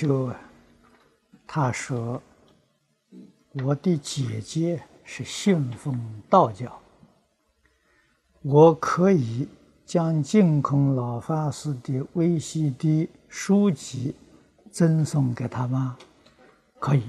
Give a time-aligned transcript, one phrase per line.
[0.00, 0.32] 就，
[1.46, 2.22] 他说
[3.62, 6.80] ：“我的姐姐是信奉道教，
[8.40, 9.46] 我可以
[9.84, 14.16] 将净空老法师的微细的书籍
[14.70, 15.98] 赠送给他吗？”
[16.80, 17.02] 可以，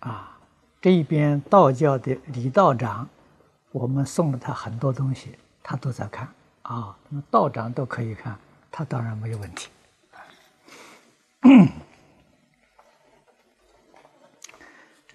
[0.00, 0.36] 啊，
[0.80, 3.08] 这边道教的李道长，
[3.70, 6.28] 我们送了他很多东西，他都在看
[6.62, 6.98] 啊。
[7.08, 8.36] 那道长都可以看，
[8.68, 9.68] 他当然没有问题。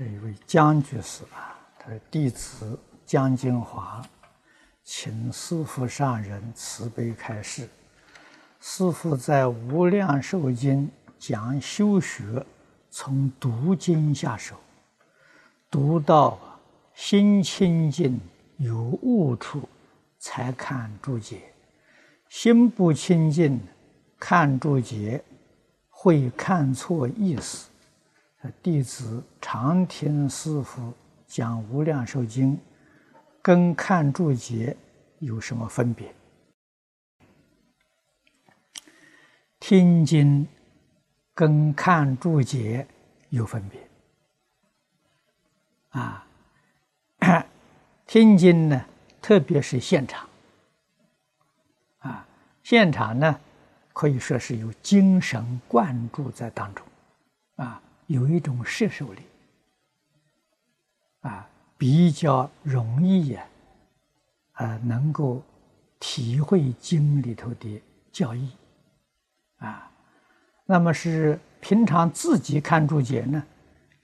[0.04, 4.04] 这一位江居士啊，他的弟子江金华，
[4.84, 7.70] 请师父上人慈悲开示。
[8.60, 10.88] 师父在《无量寿经》
[11.20, 12.44] 讲修学，
[12.90, 14.56] 从读经下手，
[15.70, 16.40] 读到
[16.96, 18.20] 心清净
[18.58, 19.70] 有悟处，
[20.18, 21.38] 才看注解；
[22.28, 23.62] 心不清净，
[24.18, 25.24] 看注解。
[25.94, 27.70] 会看错意思，
[28.64, 30.94] 弟子常听师傅
[31.28, 32.56] 讲《无量寿经》，
[33.42, 34.76] 跟看注解
[35.20, 36.14] 有什么分别？
[39.60, 40.48] 听经
[41.36, 42.88] 跟看注解
[43.30, 43.80] 有分别
[45.90, 46.26] 啊！
[48.08, 48.86] 听经呢，
[49.22, 50.28] 特别是现场
[52.00, 52.28] 啊，
[52.64, 53.40] 现场呢。
[53.94, 56.88] 可以说是有精神灌注在当中，
[57.58, 57.80] 啊，
[58.12, 59.22] 有一种摄受力，
[61.22, 63.48] 啊，比较容易呀，
[64.52, 65.42] 啊，能够
[65.98, 68.52] 体会经里头的教义，
[69.60, 69.90] 啊，
[70.66, 73.42] 那么是平常自己看注解呢，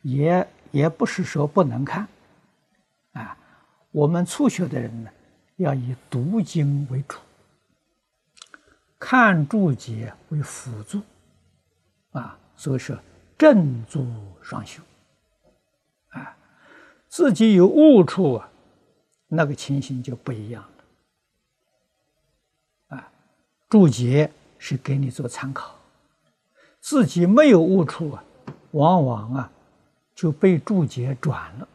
[0.03, 2.07] 也也不是说不能看，
[3.11, 3.37] 啊，
[3.91, 5.09] 我们初学的人呢，
[5.57, 7.17] 要以读经为主。
[8.99, 11.01] 看注解为辅助，
[12.11, 12.97] 啊，所以说
[13.37, 14.07] 正足
[14.41, 14.81] 双修，
[16.09, 16.35] 啊，
[17.07, 18.49] 自己有悟处啊，
[19.27, 20.63] 那个情形就不一样
[22.89, 23.09] 了，啊，
[23.69, 25.75] 注解是给你做参考，
[26.79, 28.23] 自己没有悟处啊，
[28.71, 29.51] 往往啊
[30.15, 31.67] 就被注解转了，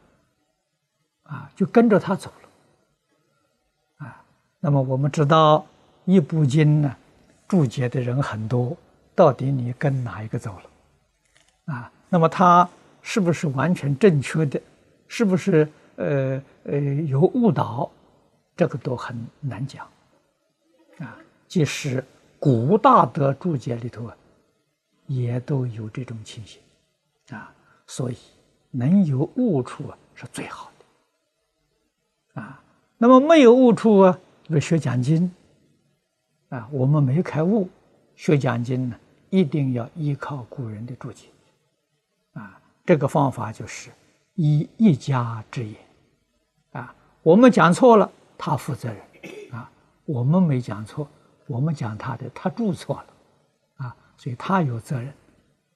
[1.25, 4.25] 啊，就跟着他走了，啊，
[4.59, 5.65] 那么我们知道
[6.05, 6.97] 一部经呢。
[7.49, 8.75] 注解的人很多，
[9.15, 10.63] 到底你跟哪一个走了？
[11.73, 12.69] 啊，那么他
[13.01, 14.61] 是不是完全正确的？
[15.09, 15.67] 是不是
[15.97, 16.79] 呃呃
[17.09, 17.91] 有误导？
[18.55, 19.87] 这个都很难讲。
[20.99, 21.17] 啊，
[21.49, 22.05] 即使
[22.39, 24.17] 古大德注解里头啊，
[25.07, 26.61] 也都有这种情形。
[27.31, 27.51] 啊，
[27.87, 28.17] 所以
[28.71, 32.43] 能有误处啊是最好的。
[32.43, 32.63] 啊，
[32.99, 34.19] 那么没有误处啊，
[34.49, 35.33] 如学讲经。
[36.51, 37.67] 啊，我们没开悟，
[38.15, 38.97] 学讲经呢，
[39.31, 41.29] 一定要依靠古人的注解。
[42.35, 43.91] 啊，这个方法就是
[44.35, 45.75] 以一家之言。
[46.73, 48.99] 啊，我们讲错了，他负责任。
[49.53, 49.71] 啊，
[50.05, 51.09] 我们没讲错，
[51.47, 53.07] 我们讲他的，他注错了。
[53.87, 55.13] 啊，所以他有责任。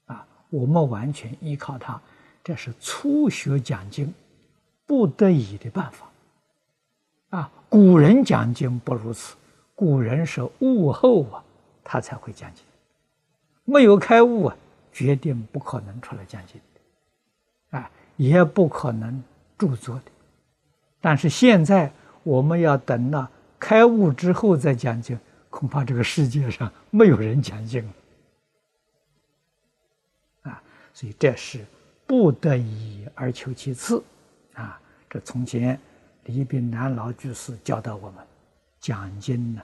[0.07, 2.01] 啊，我们完全依靠他，
[2.43, 4.13] 这是初学讲经
[4.87, 6.07] 不得已的办法。
[7.31, 9.37] 啊，古人讲经不如此。
[9.75, 11.45] 古人是悟后啊，
[11.85, 12.65] 他才会讲经；
[13.65, 14.57] 没有开悟啊，
[14.97, 19.23] 决定不可能出来讲经的，啊，也不可能
[19.59, 20.05] 著作的。
[21.03, 21.93] 但是现在
[22.23, 25.19] 我们要等到开悟之后再讲经，
[25.51, 27.93] 恐怕这个世界上没有人讲经了，
[30.51, 30.63] 啊，
[30.95, 31.63] 所以这是
[32.07, 34.03] 不得已而求其次，
[34.55, 34.81] 啊，
[35.11, 35.79] 这从前
[36.25, 38.25] 李炳南老居士教导我们。
[38.79, 39.63] 讲经呢，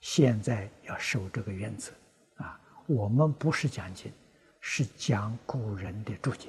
[0.00, 1.92] 现在要守这个原则
[2.38, 2.58] 啊！
[2.86, 4.10] 我们不是讲经，
[4.68, 6.48] 是讲古人的注解。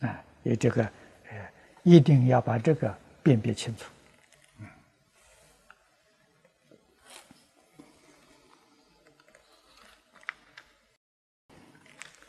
[0.00, 1.52] 哎，也这个，呃，
[1.82, 2.92] 一定要把这个
[3.22, 3.84] 辨别清楚。
[4.58, 4.66] 嗯，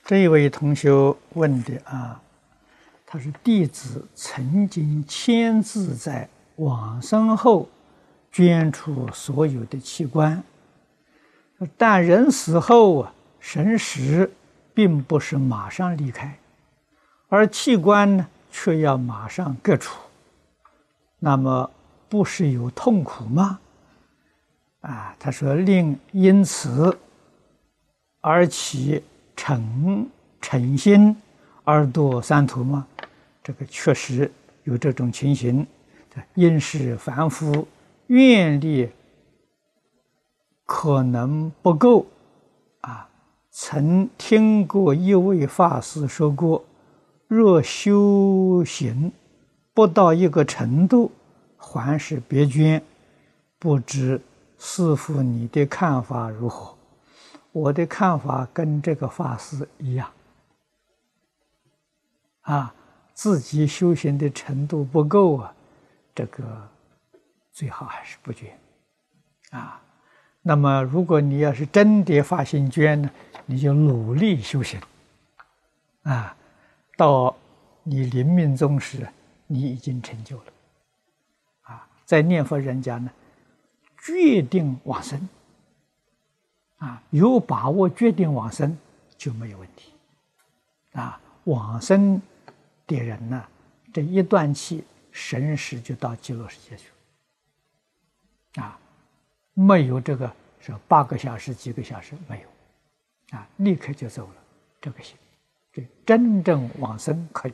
[0.04, 0.92] 这一位同学
[1.30, 2.22] 问的啊，
[3.06, 6.30] 他是弟子曾经签字在。
[6.58, 7.68] 往生后，
[8.32, 10.44] 捐出所有的器官，
[11.76, 14.32] 但人死后啊，神识
[14.74, 16.40] 并不是马上离开，
[17.28, 20.00] 而器官呢，却要马上割除，
[21.20, 21.70] 那么
[22.08, 23.60] 不是有痛苦吗？
[24.80, 26.98] 啊，他说令因此
[28.22, 29.04] 而起
[29.36, 30.10] 诚
[30.40, 31.14] 诚心
[31.66, 32.88] 而堕三途吗？
[33.44, 34.32] 这个确实
[34.64, 35.68] 有这种情形。
[36.36, 37.68] 因是凡夫
[38.08, 38.90] 愿力
[40.64, 42.06] 可能不够，
[42.82, 43.10] 啊，
[43.56, 46.66] 曾听过一位法师说过：
[47.28, 49.12] 若修行
[49.76, 51.12] 不到一个程度，
[51.56, 52.84] 还是别捐。
[53.60, 54.20] 不知
[54.58, 56.76] 师傅你的看法如何？
[57.52, 60.10] 我的看法跟这个法师一样。
[62.42, 62.74] 啊，
[63.14, 65.54] 自己修行的程度不够啊，
[66.16, 66.44] 这个
[67.52, 68.50] 最好还是不捐。
[69.52, 69.80] 啊，
[70.42, 73.10] 那么如果你要是真的发心捐呢，
[73.46, 74.80] 你就努力修行。
[76.04, 76.36] 啊，
[76.98, 77.36] 到
[77.84, 79.08] 你临命终时，
[79.48, 80.46] 你已经成就了。
[81.64, 83.10] 啊，在念佛人家呢，
[83.98, 85.30] 决定往生。
[86.78, 88.78] 啊，有把握决定往生
[89.18, 89.94] 就没有问题。
[90.92, 92.22] 啊，往生
[92.86, 93.48] 的人呢，
[93.94, 96.90] 这一断气，神识就到极乐世界去
[98.58, 98.64] 了。
[98.64, 98.78] 啊，
[99.54, 100.30] 没有这个
[100.60, 102.48] 说八个小时、几个小时没有，
[103.34, 104.36] 啊，立刻就走了，
[104.80, 105.18] 这个行，
[105.72, 107.54] 这真正往生可以。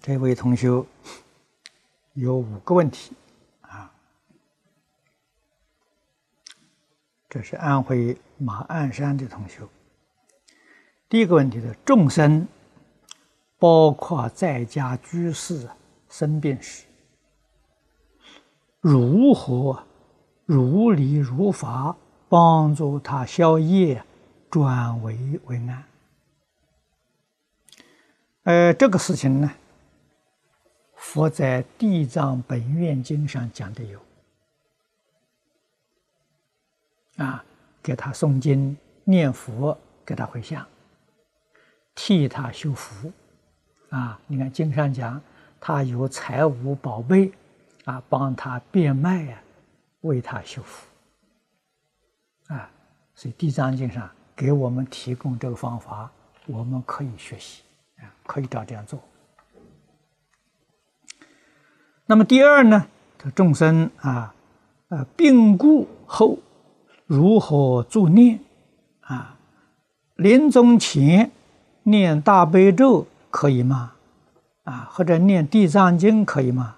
[0.00, 0.68] 这位同学
[2.12, 3.14] 有五个问题。
[3.62, 3.90] 啊
[7.30, 9.62] 这是安徽马鞍山的同学。
[11.08, 12.46] 第一个问题的：众生，
[13.58, 15.68] 包括在家居士
[16.08, 16.84] 生病时，
[18.80, 19.84] 如何
[20.46, 21.96] 如理如法
[22.28, 24.02] 帮助他消业，
[24.50, 25.84] 转危为安？
[28.44, 29.50] 呃，这个事情呢，
[30.94, 33.98] 佛在《地藏本愿经》上讲的有。
[37.16, 37.42] 啊，
[37.82, 40.66] 给他诵经念佛，给他回向，
[41.94, 43.10] 替他修福。
[43.88, 45.22] 啊，你看经上讲，
[45.60, 47.32] 他有财物宝贝，
[47.84, 49.40] 啊，帮他变卖呀，
[50.04, 50.86] 为他修复。
[52.54, 52.70] 啊，
[53.14, 56.10] 所以《地藏经》上给我们提供这个方法，
[56.46, 57.62] 我们可以学习，
[57.98, 58.98] 啊，可以照这样做。
[62.06, 62.86] 那么第二呢，
[63.18, 64.34] 这众生啊，
[64.88, 66.38] 呃，病故后。
[67.06, 68.40] 如何助念？
[69.00, 69.36] 啊，
[70.16, 71.30] 临终前
[71.82, 73.92] 念大悲咒可以吗？
[74.62, 76.76] 啊，或者念地藏经可以吗？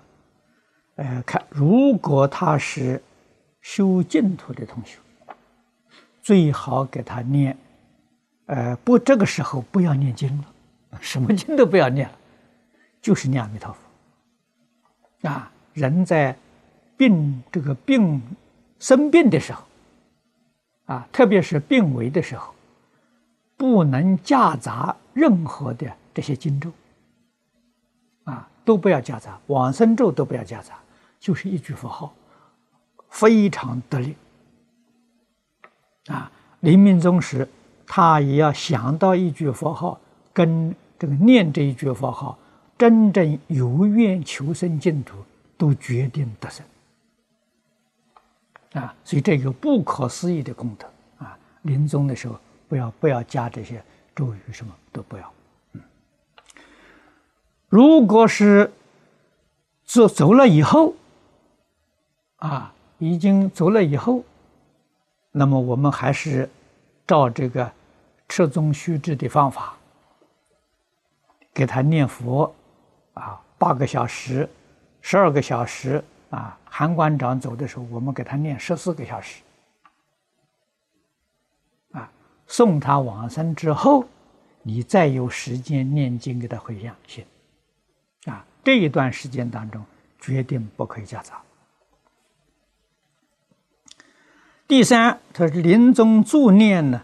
[0.96, 3.00] 呃，看，如果他是
[3.66, 4.96] 修净土的同学，
[6.22, 7.58] 最好给他念。
[8.46, 10.44] 呃，不，这个时候不要念经了，
[11.00, 12.16] 什么经都不要念了，
[13.02, 15.28] 就是念阿弥陀佛。
[15.28, 16.36] 啊，人在
[16.96, 18.22] 病这个病
[18.78, 19.64] 生病的时候。
[20.84, 22.54] 啊，特别是病危的时候，
[23.56, 26.70] 不能夹杂任何的这些经咒，
[28.22, 30.78] 啊，都不要夹杂，往生咒都不要夹杂，
[31.18, 32.14] 就是一句佛号，
[33.16, 34.14] 非常得力。
[36.08, 36.30] 啊，
[36.61, 37.49] 临命终时，
[37.87, 39.99] 他也要想到一句佛号，
[40.32, 42.38] 跟这个念这一句佛号，
[42.76, 45.16] 真正有愿求生净土，
[45.56, 46.64] 都决定得生。
[48.73, 50.87] 啊，所以这个不可思议的功德
[51.25, 51.38] 啊！
[51.62, 53.82] 临终的时候，不要不要加这些
[54.14, 55.32] 咒语，什么都不要。
[55.73, 55.80] 嗯，
[57.70, 58.70] 如果是
[59.87, 60.94] 走走了以后，
[62.37, 64.23] 啊，已经走了以后，
[65.33, 66.49] 那么我们还是
[67.07, 67.71] 照这个
[68.29, 69.76] 持宗须知的方法，
[71.53, 72.55] 给他念佛，
[73.15, 74.49] 啊，八个小时，
[75.00, 76.03] 十二个小时。
[76.29, 79.41] 啊，韩馆长走的时候，我们给他念十四个小时。
[81.93, 82.11] 啊，
[82.49, 84.05] 送他往生之后，
[84.61, 87.25] 你再有时间念经给他回向行。
[88.25, 89.83] 啊，这一段时间当中，
[90.21, 91.41] 决定不可以夹杂。
[94.68, 97.02] 第三，他是临终助念呢，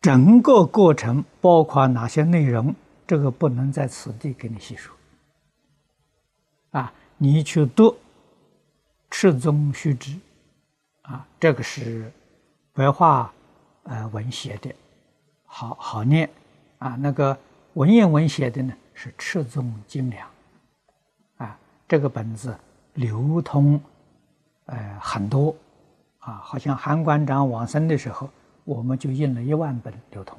[0.00, 2.74] 整个过程包括哪些内容？
[3.06, 4.94] 这个不能在此地给你细说。
[6.70, 6.92] 啊。
[7.18, 7.84] 你去读
[9.08, 10.10] 《赤宗须知》，
[11.02, 12.10] 啊，这个是
[12.72, 13.32] 白话
[13.84, 14.74] 呃文写的，
[15.44, 16.28] 好好念
[16.78, 16.96] 啊。
[16.98, 17.38] 那个
[17.74, 20.28] 文言文写的呢是《赤宗精良》，
[21.44, 21.56] 啊，
[21.86, 22.58] 这个本子
[22.94, 23.80] 流通
[24.66, 25.54] 呃很多
[26.22, 28.28] 啊，好像韩馆长往生的时候，
[28.64, 30.38] 我们就印了一万本流通，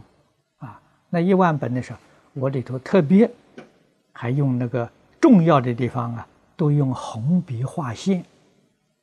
[0.58, 2.00] 啊，那一万本的时候，
[2.34, 3.30] 我里头特别
[4.12, 4.90] 还用那个
[5.22, 6.28] 重要的地方啊。
[6.56, 8.24] 都用红笔画线，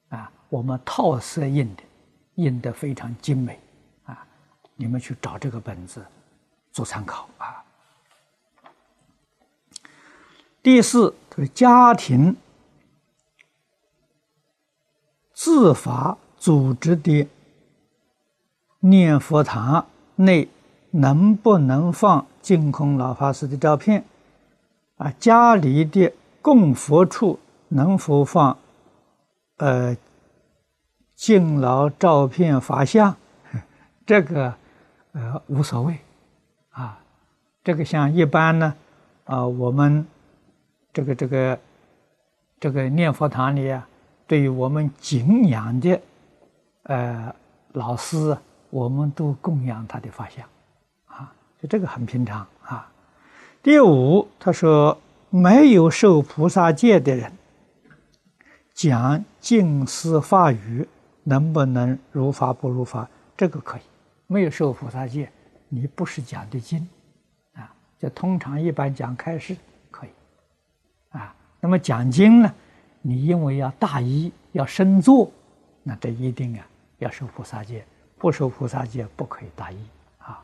[0.08, 1.82] 啊，我们套色印的，
[2.36, 3.58] 印的非常精美，
[4.04, 4.24] 啊，
[4.76, 6.02] 你们去找这个本子
[6.70, 7.62] 做参考啊。
[10.62, 12.36] 第四，就是家庭
[15.34, 17.28] 自发组织的
[18.80, 20.48] 念佛堂内
[20.90, 24.02] 能不能放净空老法师的照片？
[24.96, 28.56] 啊，家里的供佛处能否放
[29.58, 29.94] 呃
[31.14, 33.14] 敬老照片法像？
[34.06, 34.54] 这个
[35.12, 35.98] 呃无所谓
[36.70, 36.98] 啊。
[37.62, 38.74] 这个像一般呢
[39.24, 40.06] 啊，我们
[40.90, 41.60] 这个这个
[42.58, 43.86] 这个念佛堂里啊。
[44.26, 46.00] 对于我们敬仰的，
[46.84, 47.34] 呃，
[47.72, 48.36] 老师，
[48.70, 50.46] 我们都供养他的法相，
[51.06, 52.90] 啊，就这个很平常啊。
[53.62, 54.96] 第五，他说
[55.28, 57.30] 没有受菩萨戒的人
[58.72, 60.88] 讲净思法语，
[61.22, 63.08] 能不能如法不如法？
[63.36, 63.82] 这个可以。
[64.26, 65.30] 没有受菩萨戒，
[65.68, 66.88] 你不是讲的经，
[67.54, 69.56] 啊，就通常一般讲开示
[69.90, 70.10] 可以，
[71.10, 72.54] 啊，那么讲经呢？
[73.02, 75.30] 你因为要大意要深坐，
[75.82, 76.66] 那这一定啊
[77.00, 77.84] 要受菩萨戒，
[78.16, 79.76] 不受菩萨戒不可以大意
[80.18, 80.40] 啊。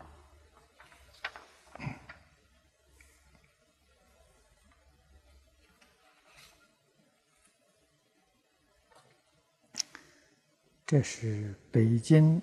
[10.84, 12.42] 这是北京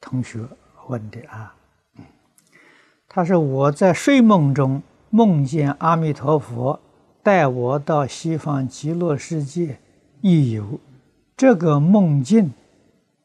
[0.00, 0.44] 同学
[0.88, 1.54] 问的啊，
[3.08, 6.80] 他说我在睡梦中梦见阿弥陀佛。
[7.20, 9.78] 带我到西方极乐世界
[10.22, 10.80] 一游，
[11.36, 12.54] 这个梦境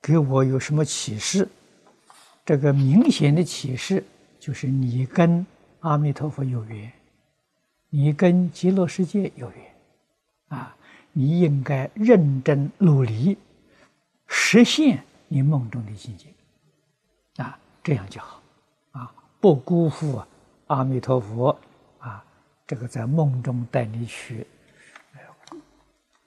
[0.04, 1.48] 给我有什么启示？
[2.46, 4.04] 这个明显的启示
[4.38, 5.46] 就是你跟
[5.80, 6.92] 阿弥陀佛有缘，
[7.90, 9.74] 你跟极乐世界有缘，
[10.50, 10.76] 啊，
[11.14, 13.38] 你应该认真努力
[14.28, 16.28] 实现你梦中的境界，
[17.42, 18.42] 啊，这样就好，
[18.92, 20.22] 啊，不辜负
[20.68, 21.58] 阿弥陀佛
[22.00, 22.22] 啊。
[22.68, 24.46] 这个在梦中带你去，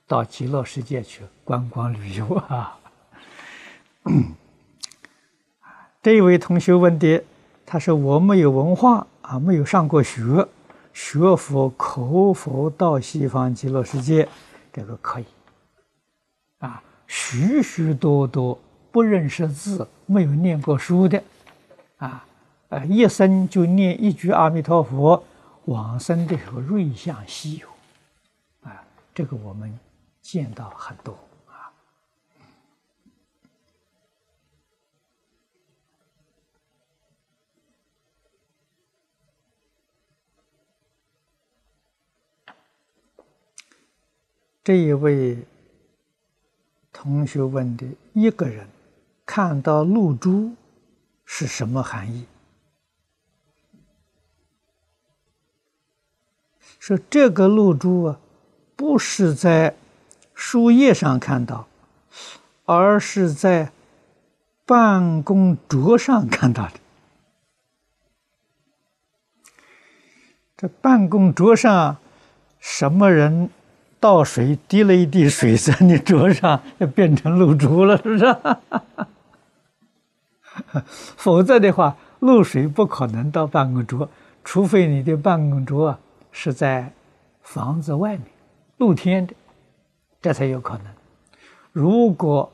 [0.06, 2.78] 到极乐世界去观光旅游啊！
[6.02, 7.22] 这一位同学问的，
[7.64, 10.46] 他说：“我没有文化啊，没有上过学，
[10.92, 14.28] 学佛口佛到西方极乐世界，
[14.72, 15.26] 这个可以
[16.58, 16.82] 啊。
[17.06, 18.58] 许许多多
[18.92, 21.22] 不认识字、没有念过书的
[21.98, 22.24] 啊，
[22.68, 25.22] 呃，一生就念一句阿弥陀佛。”
[25.66, 27.66] 往生的时候瑞相稀有，
[28.62, 29.76] 啊，这个我们
[30.22, 31.12] 见到很多
[31.48, 31.74] 啊。
[44.66, 45.38] 这一位
[46.92, 48.66] 同学问的：一个人
[49.24, 50.56] 看到露珠
[51.24, 52.26] 是什么含义？
[56.80, 58.18] 说这个露珠啊，
[58.74, 59.76] 不是在
[60.34, 61.68] 树叶上看到，
[62.64, 63.70] 而是在
[64.64, 66.80] 办公桌上看到的。
[70.56, 71.98] 这办公桌上，
[72.58, 73.48] 什么人
[74.06, 78.36] 倒水滴了一滴水在你桌上，就变成露珠了，是不是？
[81.16, 84.08] 否则的话，露水不可能到办公桌，
[84.44, 85.98] 除非你的办公桌。
[86.30, 86.92] 是在
[87.42, 88.26] 房子外面，
[88.76, 89.34] 露天的，
[90.22, 90.86] 这才有可能。
[91.72, 92.52] 如果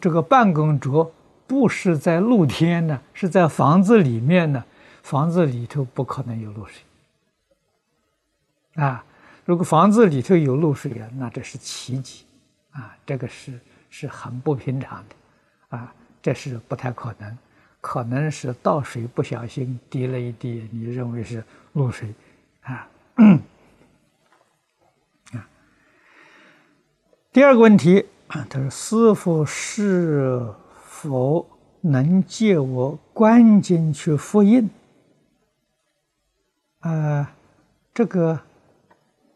[0.00, 1.12] 这个办公桌
[1.46, 4.64] 不是在露天呢，是在房子里面呢，
[5.02, 6.82] 房子里头不可能有露水。
[8.82, 9.04] 啊，
[9.48, 12.26] 如果房子里头有露水啊，那这是奇迹，
[12.72, 15.14] 啊，这个是是很不平常的，
[15.78, 17.38] 啊，这是不太可能，
[17.80, 22.12] 可能是倒水不小心滴了一滴，你认为是露水。
[22.60, 22.86] 啊，
[25.32, 25.48] 啊，
[27.32, 30.46] 第二个问题， 他说：“师傅是
[30.84, 31.48] 否
[31.80, 34.68] 能借我观经去复印？”
[36.80, 37.32] 啊，
[37.94, 38.38] 这个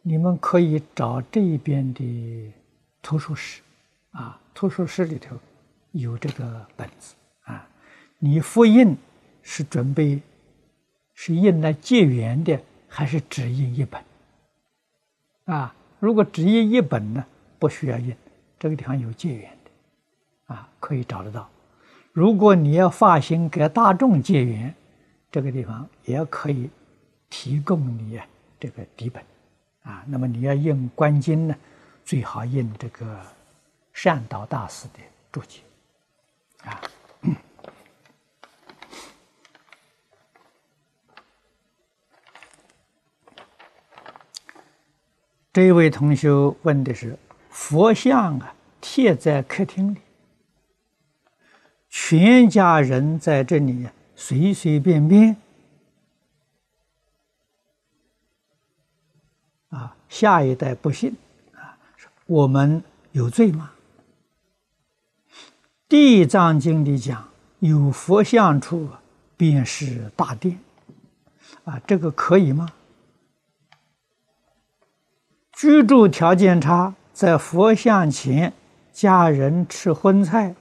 [0.03, 2.53] 你们可以找这边的
[3.01, 3.63] 图书室，
[4.11, 5.37] 啊，图书室里头
[5.93, 7.67] 有这个本子啊。
[8.19, 8.97] 你复印
[9.43, 10.21] 是准备
[11.15, 12.61] 是印来结缘的。
[12.95, 14.05] 还是只印一本
[15.47, 15.75] 啊？
[15.99, 17.25] 如果只印一本呢，
[17.59, 18.15] 不需要印，
[18.59, 21.49] 这个地方有借缘的啊，可以找得到。
[22.13, 24.75] 如果你要发行给大众借缘，
[25.31, 26.69] 这个地方也可以
[27.31, 28.21] 提供你
[28.61, 29.25] 这个底本
[29.83, 30.05] 啊。
[30.07, 31.55] 那么你要印观经呢，
[32.05, 33.21] 最好印这个
[33.93, 35.61] 善导大师的注解
[36.65, 36.81] 啊。
[45.53, 46.31] 这位同学
[46.63, 47.19] 问的是：
[47.51, 49.99] 佛像啊，贴在客厅里，
[51.91, 53.87] 全家人在这里
[54.17, 55.37] 随随便便，
[60.13, 61.17] 下一代不信，
[61.55, 61.79] 啊，
[62.27, 63.73] 我们有罪吗？
[65.89, 68.91] 《地藏经》里讲，有佛像处
[69.39, 70.59] 便是大殿，
[71.65, 72.69] 啊，这个可以吗？
[75.53, 78.53] 居住条件差，在佛像前。
[78.93, 80.55] 家人吃荤菜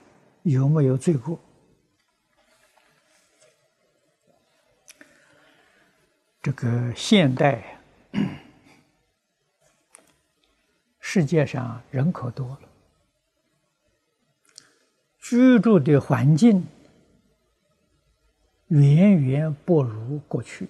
[0.44, 1.38] 有没有罪过？
[6.42, 7.78] 这个现代
[11.14, 12.60] 世界上人口多了，
[15.20, 16.66] 居住的环境
[18.70, 20.70] 远远不如过去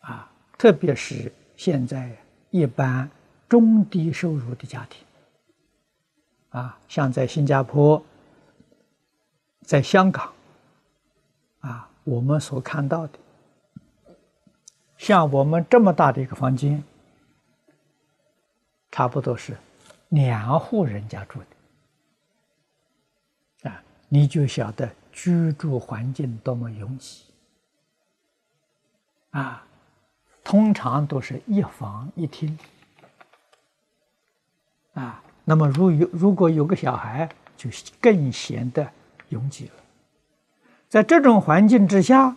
[0.00, 2.16] 啊，特别是现在
[2.48, 3.10] 一般
[3.46, 5.04] 中低收入的家庭。
[6.48, 8.02] 啊，像在新加坡，
[9.60, 10.32] 在香港，
[11.60, 13.18] 啊，我们所看到的，
[14.96, 16.82] 像我们这么大的一个房间，
[18.94, 19.56] 差不多是
[20.10, 21.40] 两户人家住
[23.60, 27.24] 的，啊，你就晓得居住环境多么拥挤，
[29.30, 29.66] 啊，
[30.44, 32.56] 通常都是一房一厅，
[34.92, 35.20] 啊。
[35.44, 37.68] 那么，如有如果有个小孩，就
[38.00, 38.88] 更显得
[39.30, 39.72] 拥挤了。
[40.88, 42.36] 在这种环境之下，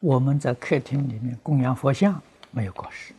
[0.00, 2.22] 我们在客厅里面供养佛像
[2.52, 3.14] 没有过失。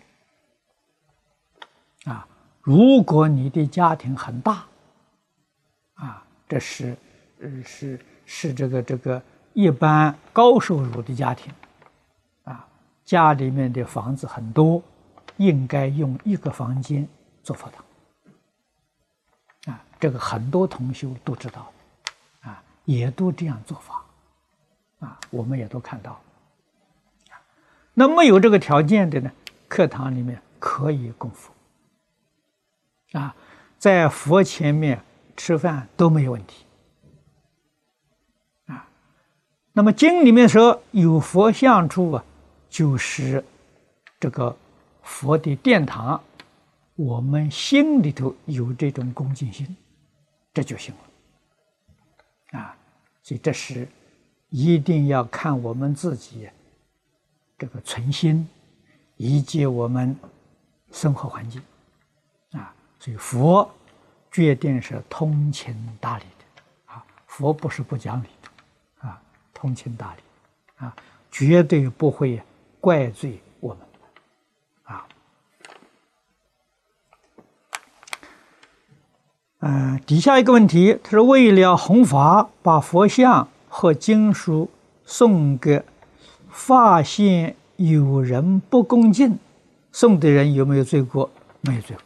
[2.66, 4.66] 如果你的家庭很大，
[5.94, 6.98] 啊，这是，
[7.40, 9.22] 呃，是是这个这个
[9.54, 11.54] 一般高收入的家庭，
[12.44, 12.66] 啊，
[13.06, 14.82] 家里面的房子很多，
[15.38, 17.08] 应该用一个房间。
[17.44, 17.86] 做佛堂
[19.72, 21.72] 啊，这个很多同修都知道，
[22.42, 24.04] 啊，也都这样做法，
[25.06, 26.20] 啊，我们也都看到。
[27.94, 29.32] 那没有这个条件的呢，
[29.68, 31.54] 课堂里面可以供佛，
[33.16, 33.36] 啊，
[33.78, 35.02] 在佛前面
[35.36, 36.66] 吃饭都没有问题，
[38.68, 38.88] 啊，
[39.74, 42.24] 那么经里面说有佛像处啊，
[42.70, 43.44] 就是
[44.20, 44.56] 这个
[45.02, 46.22] 佛的殿堂。
[46.98, 49.76] 我们心里头有这种恭敬心，
[50.54, 52.78] 这就行了，啊，
[53.22, 53.86] 所以这是
[54.50, 56.50] 一定要看我们自己
[57.58, 58.48] 这个存心，
[59.18, 60.16] 以及我们
[60.94, 61.62] 生活环境，
[63.06, 63.70] 所以佛
[64.32, 69.22] 决定是通情达理的，啊，佛不是不讲理的，啊，
[69.54, 70.96] 通情达理，啊，
[71.30, 72.42] 绝对不会
[72.82, 73.88] 怪罪我们
[74.86, 75.06] 啊。
[79.60, 84.72] 嗯，底下一个问题，他说：“为了弘法，把佛像和经书
[85.06, 85.86] 送给，
[86.50, 89.38] 发现有人不恭敬，
[89.92, 91.30] 送的人有没有罪过？
[91.62, 92.04] 没有罪过。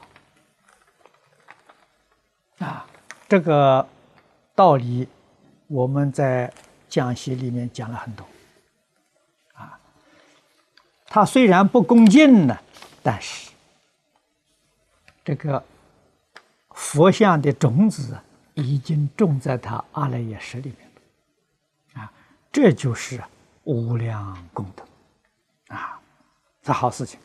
[2.68, 2.86] 啊，
[3.30, 3.88] 这个
[4.54, 5.08] 道理
[5.68, 6.52] 我们在
[6.90, 8.28] 讲习里面讲了很多。
[9.54, 9.80] 啊，
[11.06, 12.58] 他虽然不恭敬呢，
[13.02, 13.52] 但是
[15.24, 15.64] 这个。”
[16.80, 18.18] 佛像的种子
[18.54, 22.14] 已经种在他阿赖耶识里面了，啊，
[22.54, 23.22] 这就是
[23.66, 26.00] 无量功德，啊，
[26.64, 27.20] 是好事情。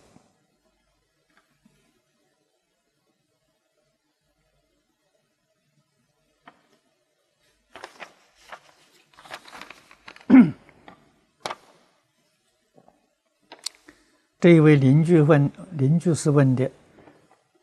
[14.44, 16.70] 这一位邻居问，邻居是问的。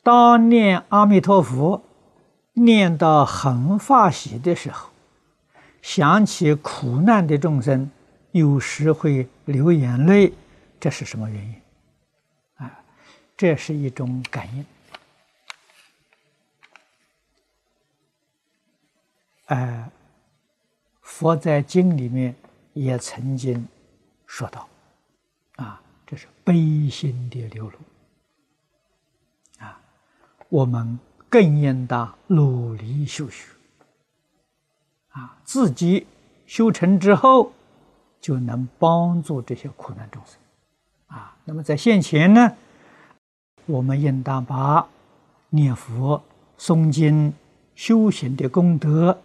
[0.01, 1.83] 当念阿弥陀佛，
[2.53, 4.89] 念到很发喜的时候，
[5.83, 7.91] 想起苦难的众生，
[8.31, 10.33] 有时会流眼泪，
[10.79, 11.55] 这是什么原因？
[12.55, 12.83] 啊，
[13.37, 14.65] 这是一种感应。
[19.45, 19.87] 哎，
[21.01, 22.33] 佛在经里面
[22.73, 23.67] 也曾经
[24.25, 24.67] 说到，
[25.57, 25.79] 啊，
[26.11, 27.77] 这是悲心的流露
[29.65, 29.79] 啊。
[30.49, 33.47] 我们更应当努力修学，
[35.11, 36.05] 啊，自己
[36.45, 37.53] 修成之后，
[38.19, 40.35] 就能帮助这些苦难众生，
[41.07, 42.57] 啊，那么在现前呢，
[43.65, 44.85] 我们应当把
[45.49, 46.21] 念佛、
[46.57, 47.33] 诵经、
[47.73, 49.21] 修行的功德，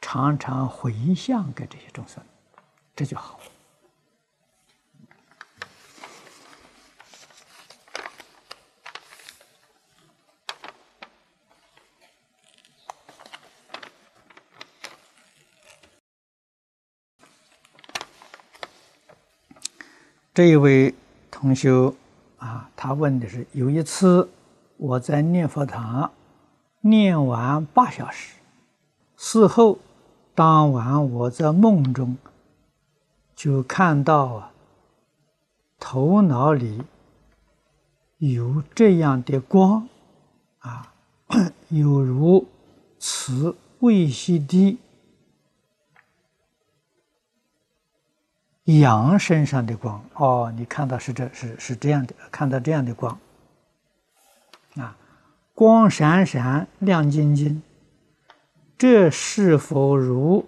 [0.00, 2.24] 常常回向给这些众生，
[2.96, 3.44] 这就好了。
[20.32, 20.94] 这一位
[21.28, 21.92] 同学
[22.38, 24.28] 啊，他问的是：有一次
[24.76, 26.12] 我在念佛堂
[26.80, 28.36] 念完八小时，
[29.16, 29.80] 事后
[30.34, 32.16] 当晚我在梦中
[33.34, 34.52] 就看到啊，
[35.80, 36.84] 头脑里
[38.18, 39.88] 有这样的光
[40.60, 40.94] 啊，
[41.70, 42.46] 有如
[43.00, 44.78] 此未息的。
[48.78, 53.18] 阳身上的光哦，你看到是这是是这样的，看到这样的光
[54.76, 54.96] 啊，
[55.54, 57.62] 光闪闪，亮晶晶，
[58.78, 60.46] 这是否如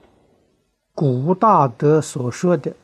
[0.95, 2.75] 古大德所说的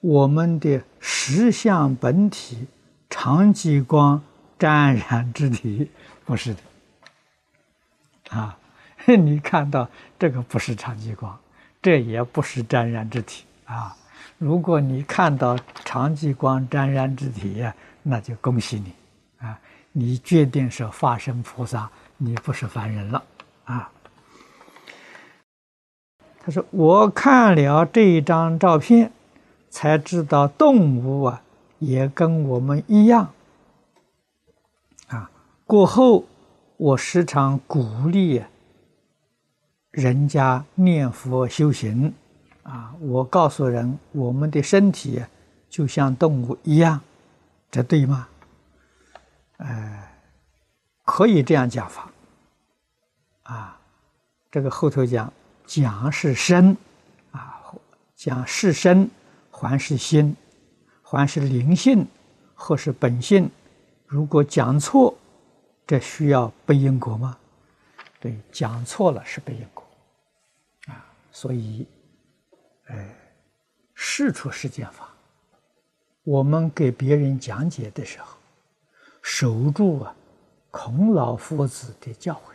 [0.00, 2.66] 我们的实相本体
[3.10, 4.22] 常寂光
[4.58, 5.90] 沾染之体？
[6.24, 6.60] 不是的
[8.30, 8.56] 啊，
[9.06, 11.36] 你看到这个不是常寂光，
[11.82, 13.96] 这也不是沾染之体啊。
[14.40, 19.60] 如果你看到长寂光沾染之体呀，那就恭喜你，啊，
[19.92, 23.22] 你决定是化身菩萨，你不是凡人了，
[23.64, 23.92] 啊。
[26.38, 29.12] 他说：“我看了这一张照片，
[29.68, 31.42] 才知道动物啊
[31.78, 33.30] 也跟我们一样，
[35.08, 35.30] 啊。
[35.66, 36.24] 过后
[36.78, 38.42] 我时常鼓励
[39.90, 42.14] 人家念佛修行。”
[42.70, 42.94] 啊！
[43.00, 45.20] 我告诉人，我们的身体
[45.68, 47.00] 就像动物一样，
[47.68, 48.28] 这对吗？
[49.56, 50.08] 呃，
[51.04, 52.08] 可以这样讲法。
[53.42, 53.76] 啊，
[54.52, 55.32] 这个后头讲
[55.66, 56.76] 讲是身，
[57.32, 57.60] 啊，
[58.14, 59.10] 讲是身，
[59.50, 60.36] 还是心，
[61.02, 62.06] 还是灵性，
[62.54, 63.50] 或是本性？
[64.06, 65.12] 如果讲错，
[65.88, 67.36] 这需要背因果吗？
[68.20, 69.84] 对，讲错了是背因果。
[70.86, 71.84] 啊，所以。
[72.90, 73.08] 哎，
[73.94, 75.08] 事出世间法，
[76.24, 78.36] 我们给别人讲解的时候，
[79.22, 80.14] 守住啊
[80.72, 82.54] 孔老夫子的教诲，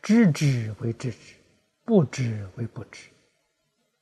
[0.00, 1.34] 知之为知之，
[1.84, 3.08] 不知为不知，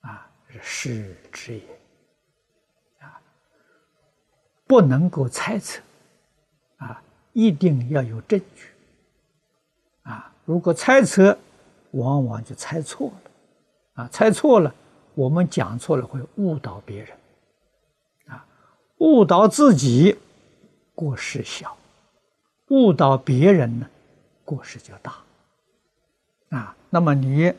[0.03, 1.65] 啊，是知也，
[3.01, 3.21] 啊，
[4.69, 5.83] 不能够猜测，
[6.77, 7.03] 啊，
[7.33, 8.69] 一定要有证据，
[10.03, 11.37] 啊，如果猜测，
[11.91, 13.31] 往往就猜错了，
[13.95, 14.73] 啊，猜错了。
[15.19, 17.09] 我们讲错了会误导别人，
[18.29, 18.47] 啊，
[18.99, 20.17] 误导自己
[20.95, 21.77] 过失小，
[22.69, 23.87] 误导别人呢
[24.45, 25.15] 过失就大，
[26.51, 27.53] 啊，那么你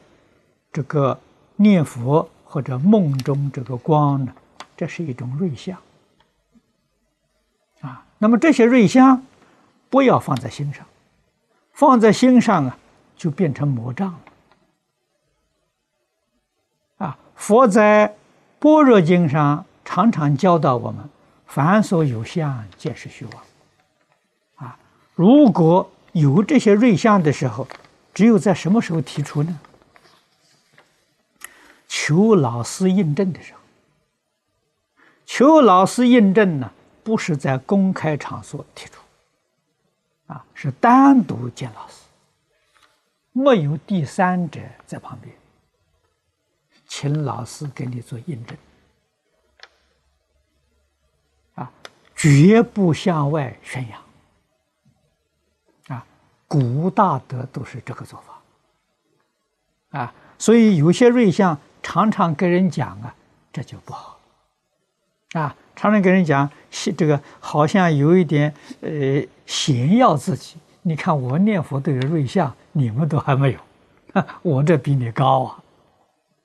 [0.71, 1.19] 这个
[1.57, 4.33] 念佛或者梦中这个光呢，
[4.77, 5.77] 这是一种瑞相，
[7.81, 9.21] 啊，那么这些瑞相
[9.89, 10.85] 不要放在心上，
[11.73, 12.77] 放在心上啊
[13.17, 14.21] 就变成魔障了。
[17.39, 18.09] 佛在
[18.59, 21.09] 《般若经》上常常教导我们
[21.47, 23.43] ：“凡所有相，皆是虚妄。”
[24.67, 24.77] 啊，
[25.15, 27.65] 如果有这些瑞相的时候，
[28.13, 29.57] 只有在什么时候提出呢？
[31.87, 33.59] 求老师印证的时候。
[35.25, 36.69] 求老师印证呢，
[37.03, 39.01] 不是在公开场所提出，
[40.27, 41.95] 啊，是单独见老师，
[43.31, 45.33] 没有第三者在旁边。
[46.99, 48.57] 请老师给你做印证，
[51.55, 51.71] 啊，
[52.13, 54.01] 绝不向外宣扬，
[55.97, 56.05] 啊，
[56.45, 63.15] 古大德都是这个做法，啊，所以有些瑞相常常跟人讲啊，
[63.53, 64.19] 这就不好，
[65.31, 66.51] 啊，常常跟人讲，
[66.97, 73.59] 这个好像有一点呃炫耀自己，你看我念佛都有瑞相，你们都还没有，
[74.43, 75.63] 我这比你高啊。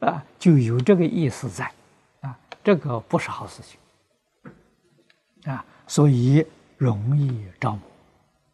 [0.00, 1.72] 啊，就有这个意思在，
[2.20, 7.80] 啊，这个不是好事情，啊，所以容易招魔，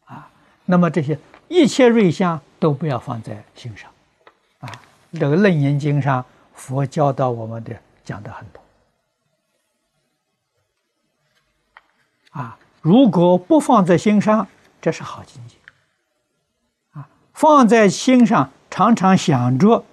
[0.05, 0.31] 啊，
[0.65, 3.91] 那么这些一切瑞相都不要放在心上，
[4.61, 4.71] 啊，
[5.15, 6.25] 这个楞严经上
[6.55, 8.63] 佛教导我们的讲的很多，
[12.41, 14.47] 啊，如果不放在心上，
[14.81, 15.57] 这是好境界，
[16.93, 19.85] 啊，放在心上常常想着，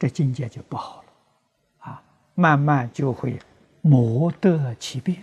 [0.00, 1.03] 这境界就不好了。
[2.34, 3.38] 慢慢就会
[3.80, 5.22] 魔得其变，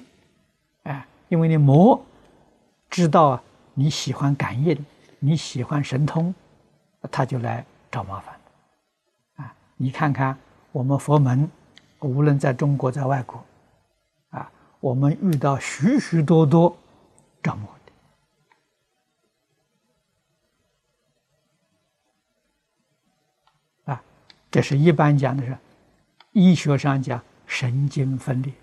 [0.84, 2.02] 哎，因为你魔
[2.90, 3.42] 知道
[3.74, 4.86] 你喜欢感应，
[5.20, 6.34] 你喜欢神通，
[7.12, 8.40] 他就来找麻烦。
[9.36, 10.38] 啊，你看看
[10.72, 11.50] 我们佛门，
[12.00, 13.44] 无论在中国在外国，
[14.30, 16.78] 啊，我们遇到许许多多
[17.44, 17.68] 找魔
[23.86, 24.04] 的，啊，
[24.50, 25.58] 这是一般讲的是。
[26.32, 28.54] 医学上讲神经分裂，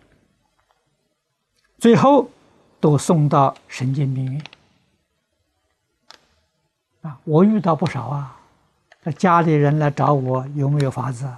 [1.79, 2.31] 最后
[2.81, 4.43] 都送到神经病院。
[7.03, 8.35] 啊，我遇到不少啊。
[9.01, 11.31] 他家里人来找我，有没有法子？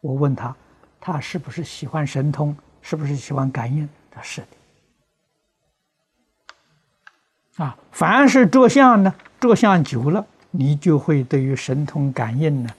[0.00, 0.54] 我问他，
[1.00, 2.54] 他是不是喜欢神通？
[2.82, 3.88] 是不是喜欢感应？
[4.10, 4.42] 他是
[7.56, 7.64] 的。
[7.64, 12.70] 啊，凡是着相呢，着相久了，你就会对于神通感应呢，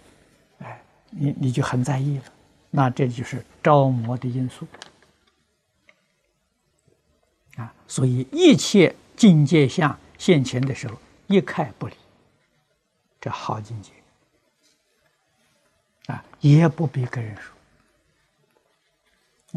[0.60, 2.23] 哎，你你就很在意了。
[2.72, 4.66] 那这就是招魔的因素。
[7.58, 11.94] 啊，所以一切境界相现前的时候，一概不理。
[13.20, 13.92] 这好境界
[16.08, 17.54] 啊，也不必跟人说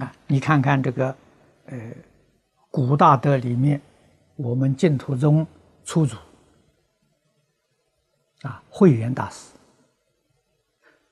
[0.05, 0.15] 啊。
[0.27, 1.17] 你看看这个，
[1.67, 1.81] 呃，
[2.71, 3.81] 古大德里面，
[4.37, 5.47] 我们净土宗
[5.85, 6.17] 初祖
[8.43, 9.53] 啊，慧远大师，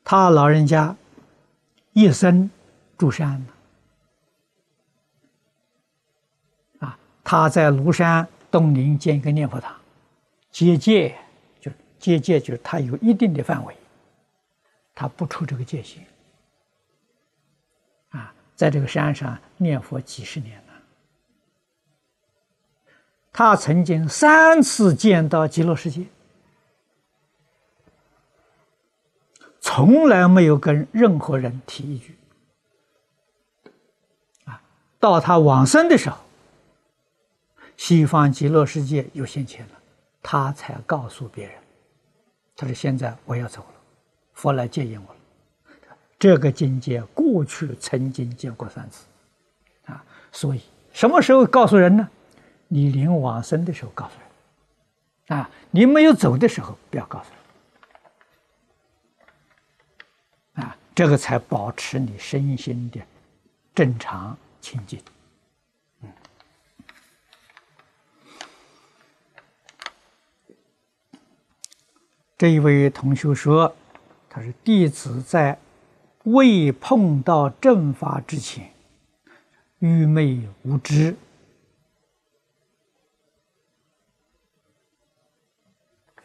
[0.05, 0.95] 他老人家
[1.93, 2.51] 一生
[2.97, 3.47] 住山呢，
[6.87, 9.75] 啊，他在庐山东林建一个念佛堂，
[10.51, 11.17] 结界
[11.61, 11.71] 就。
[11.99, 13.77] 结界就是他有一定的范围，
[14.93, 16.05] 他不出这个界限。
[18.09, 20.73] 啊，在这个山上念佛几十年了，
[23.33, 26.05] 他曾经三次见到极乐世界，
[29.75, 32.15] 从来没有跟任何人提一句。
[34.45, 34.61] 啊，
[35.01, 36.19] 到他往生的时候，
[37.79, 39.73] 西方极乐世界有现前了，
[40.23, 41.55] 他才告诉别人。
[42.55, 43.75] 他说：“现在我要走了，
[44.35, 45.21] 佛来接引我了。
[46.19, 49.07] 这个境界过去曾经见过三次，
[49.87, 50.61] 啊，所以
[50.93, 52.07] 什么时候告诉人呢？
[52.69, 57.31] 你临往生的时候告诉人，啊，你没有走的时候不要告诉
[60.55, 63.01] 人，啊，这个才保持你身心的
[63.75, 65.03] 正常清净。”
[72.37, 73.73] 这一位同学说
[74.29, 75.57] ：“他是弟子在
[76.25, 78.73] 未碰到正法之前，
[79.79, 81.17] 愚昧无知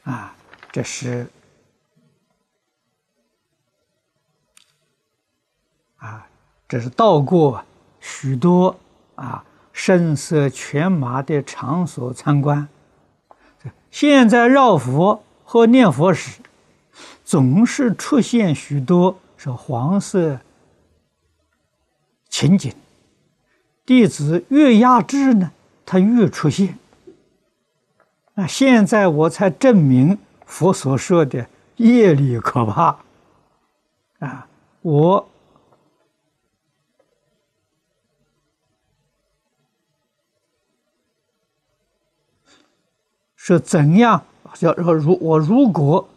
[0.04, 0.36] 啊，
[0.72, 1.30] 这是
[5.98, 6.28] 啊，
[6.68, 7.64] 这是到过
[8.00, 8.76] 许多
[9.16, 12.68] 啊声色犬马的场所参观，
[13.92, 16.42] 现在绕佛。”和念佛时，
[17.24, 20.38] 总是出现许多是黄色
[22.28, 22.74] 情景。
[23.86, 25.54] 弟子越压制呢，
[25.86, 26.78] 它越出现。
[28.34, 32.98] 那现在我才证明佛所说的业力可怕
[34.20, 34.48] 啊！
[34.82, 35.30] 我
[43.48, 44.26] 是怎样？
[44.56, 46.10] 叫说，如我如果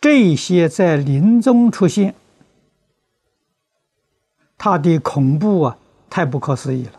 [0.00, 2.12] 这些在临终出现，
[4.58, 5.78] 他的恐怖啊，
[6.08, 6.92] 太不可思议了。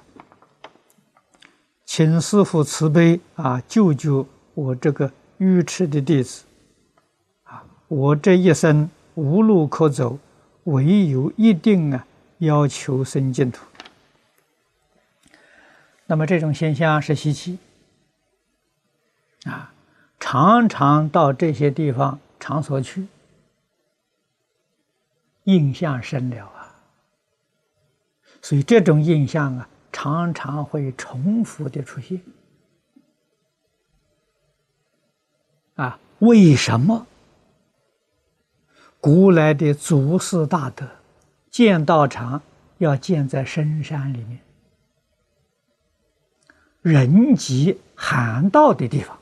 [1.84, 6.46] 请师父慈悲啊，救救我这个愚痴的弟子
[7.44, 7.66] 啊！
[7.90, 10.18] 我这一生无路可走，
[10.64, 12.08] 唯有一定啊，
[12.38, 13.66] 要求生净土。
[16.06, 17.60] 那么这种现象是稀奇。
[19.46, 19.74] 啊，
[20.20, 23.08] 常常到这些地方场所去，
[25.46, 26.76] 印象深了啊。
[28.42, 32.22] 所以这种印象啊，常常会重复的出现。
[35.76, 37.08] 啊，为什么
[39.00, 40.88] 古来的祖师大德
[41.50, 42.42] 建道场
[42.78, 44.40] 要建在深山里面，
[46.82, 49.18] 人迹罕到的地方？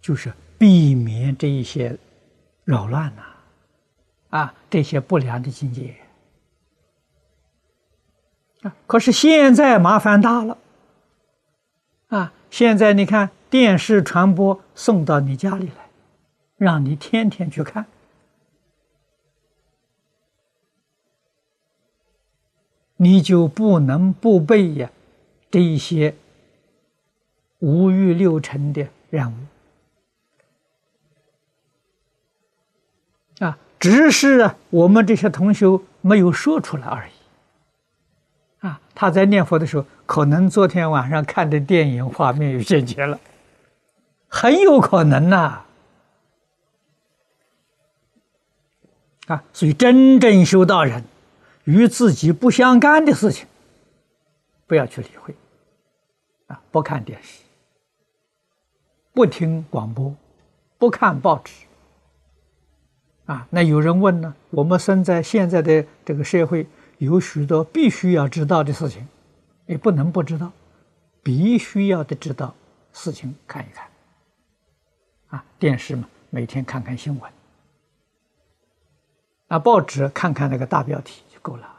[0.00, 1.98] 就是避免这一些
[2.64, 3.22] 扰乱呐，
[4.30, 5.96] 啊，这些不良的境界
[8.62, 8.74] 啊。
[8.86, 10.58] 可是现在麻烦大了，
[12.08, 15.90] 啊，现在你看电视传播送到你家里来，
[16.56, 17.86] 让你天天去看，
[22.96, 24.90] 你就不能不背呀
[25.50, 26.14] 这一些
[27.60, 29.36] 五欲六尘的任务。
[33.40, 35.66] 啊，只是啊，我们这些同学
[36.00, 38.66] 没有说出来而已。
[38.66, 43.18] 啊，他在念佛的时候，可能昨天晚上看的电影画面有现前了，
[44.28, 45.64] 很有可能呐。
[49.26, 51.04] 啊，所以真正修道人，
[51.64, 53.46] 与自己不相干的事情，
[54.66, 55.34] 不要去理会，
[56.48, 57.42] 啊，不看电视，
[59.14, 60.12] 不听广播，
[60.78, 61.52] 不看报纸，
[63.30, 66.66] 啊，那有人问呢，我们生在现在的这个社会，
[66.98, 69.06] 有许多必须要知道的事情，
[69.66, 70.50] 也不能不知道，
[71.22, 72.52] 必须要的知道
[72.92, 73.86] 事情看一看，
[75.28, 77.32] 啊，电视嘛，每天看看新闻。
[79.46, 81.76] 啊，报纸看看那个大标题就够了。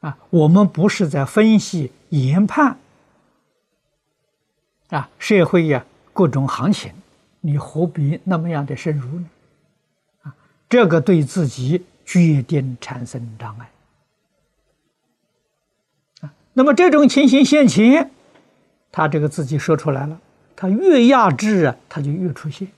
[0.00, 2.78] 啊，我们不是在分析研判
[4.92, 6.92] 啊，社会呀各种行情，
[7.40, 9.26] 你何必那么样的深入呢？
[10.22, 10.34] 啊，
[10.68, 13.70] 这个对自己决定产生障碍。
[16.20, 18.10] 啊，那么这种情形现前，
[18.90, 20.20] 他这个自己说出来了。
[20.54, 22.68] 他越压制啊，他就越出现。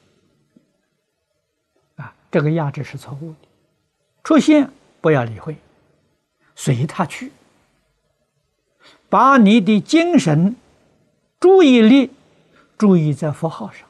[1.96, 3.37] 啊，这个压制是错误的，
[4.22, 5.57] 出现不要理会，
[6.55, 7.33] 随他去，
[9.09, 10.55] 把你的精神
[11.44, 12.11] 注意力
[12.78, 13.87] 注意在佛号上。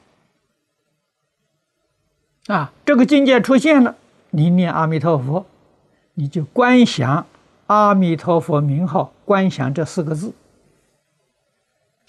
[2.53, 3.95] 啊，这个境界出现了，
[4.31, 5.45] 你念阿弥陀佛，
[6.15, 7.25] 你就观想
[7.67, 10.33] 阿弥陀佛名号，观想这四个字。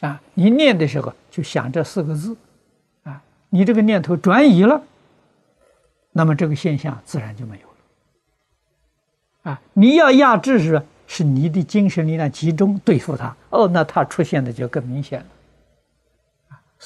[0.00, 2.36] 啊，你念的时候就想这四个字，
[3.04, 4.82] 啊，你这个念头转移了，
[6.10, 9.52] 那么这个现象自然就没有了。
[9.52, 15.26] 啊，你要压制是是你的精神力量集中对付它，哦，那它出现的就更明显了。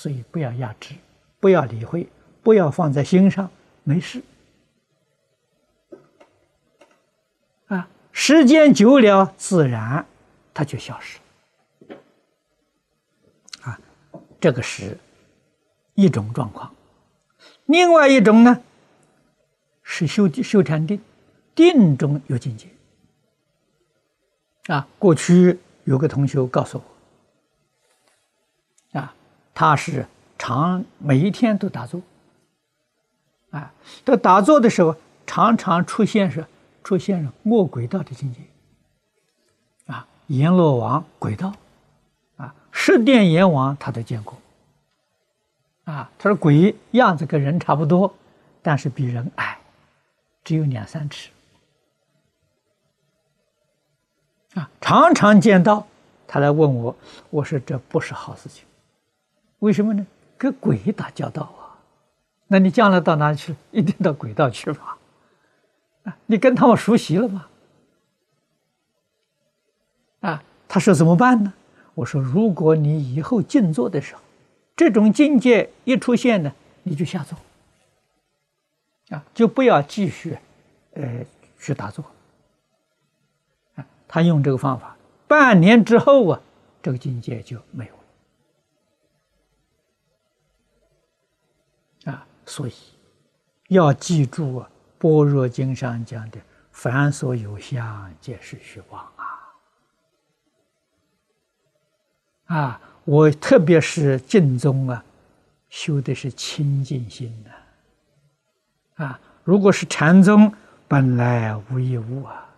[0.00, 0.94] 所以不要压制，
[1.40, 2.08] 不要理会，
[2.42, 3.50] 不要放在心上，
[3.84, 4.22] 没事。
[7.66, 10.06] 啊，时间久了，自然
[10.54, 11.18] 它就消失。
[13.60, 13.78] 啊
[14.40, 14.96] 这个是
[15.92, 16.74] 一种状况，
[17.66, 18.58] 另外一种呢
[19.82, 20.98] 是修修禅定，
[21.54, 22.68] 定中有境界。
[24.68, 26.84] 啊，过去有个同学告诉我，
[29.60, 30.06] 他是
[30.38, 32.00] 常每一天都打坐，
[33.50, 33.70] 啊，
[34.06, 34.96] 到打坐的时候
[35.26, 36.46] 常常出现是
[36.82, 38.40] 出现了卧轨道的境界，
[39.84, 41.52] 啊，阎罗王轨道。
[42.38, 44.38] 啊十殿阎王他都见过，
[45.84, 48.14] 啊，他说鬼样子跟人差不多，
[48.62, 49.58] 但是比人矮，
[50.42, 51.28] 只有两三尺，
[54.54, 55.86] 啊，常常见到，
[56.26, 56.96] 他来问我，
[57.28, 58.64] 我说这不是好事情，
[59.60, 60.06] 为什么呢？
[60.36, 61.80] 跟鬼打交道啊，
[62.48, 63.54] 那你将来到哪里去？
[63.72, 64.98] 一定到鬼道去吧，
[66.04, 67.46] 啊，你跟他们熟悉了吗？
[70.20, 71.52] 啊，他说怎么办呢？
[71.94, 74.20] 我说：“如果你以后静坐的时候，
[74.76, 76.50] 这种境界一出现呢，
[76.82, 77.38] 你就下坐，
[79.14, 80.38] 啊，就不要继续，
[80.94, 81.26] 呃，
[81.58, 82.02] 去打坐。
[83.74, 84.96] 啊，他用这个方法，
[85.28, 86.40] 半年之后啊，
[86.82, 87.92] 这个境界就没有
[92.50, 92.72] 所以
[93.68, 94.68] 要记住啊，
[95.00, 96.40] 《般若经》上讲的
[96.72, 99.24] ‘凡所有相，皆是虚妄’啊。”
[102.58, 105.04] 啊，我特别是净宗啊，
[105.68, 109.04] 修的是清净心的。
[109.04, 110.52] 啊，如果是禅宗，
[110.88, 112.48] 本来无一物啊。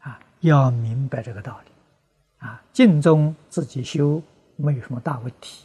[0.00, 2.46] 啊，要明白这个道理。
[2.46, 4.22] 啊，净宗自己修
[4.56, 5.64] 没有什么大问题。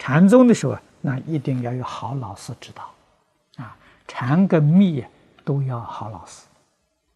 [0.00, 2.90] 禅宗的时候，那一定要有好老师指导。
[3.62, 3.76] 啊，
[4.08, 5.04] 禅跟密
[5.44, 6.46] 都要好老师。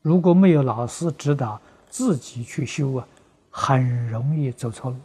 [0.03, 1.59] 如果没有老师指导，
[1.89, 3.09] 自己去修啊。
[3.57, 4.97] 很容易走错路，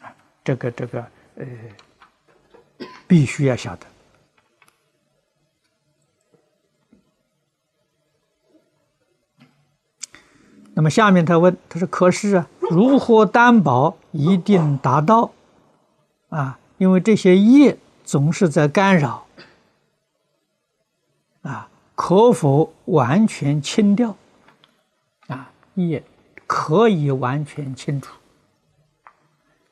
[0.00, 0.08] 啊，
[0.42, 1.06] 这个这个
[1.36, 1.46] 呃，
[3.06, 3.86] 必须要晓得。
[10.72, 15.30] 那么下面他问，他说：“可是啊，如何担保一定达到？
[16.30, 19.26] 啊，因为这些业总是在干扰，
[21.42, 24.16] 啊，可否完全清掉？
[25.28, 26.02] 啊，业。”
[26.46, 28.14] 可以完全清除，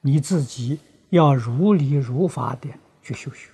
[0.00, 0.80] 你自己
[1.10, 2.68] 要如理如法的
[3.02, 3.50] 去修学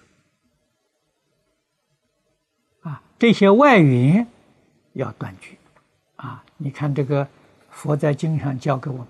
[2.82, 4.24] 啊，这些外缘
[4.92, 5.56] 要断绝
[6.14, 6.42] 啊！
[6.56, 7.26] 你看这个
[7.70, 9.06] 佛在经上教给我们，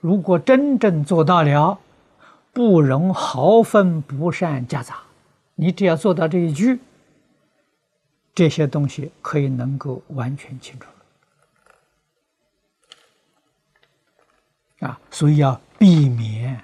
[0.00, 1.78] 如果真正做到了，
[2.54, 5.00] 不容毫分不善夹杂，
[5.56, 6.78] 你只要做到这一句，
[8.32, 10.86] 这些东西可以能够完全清楚。
[14.86, 16.62] 啊，所以要避免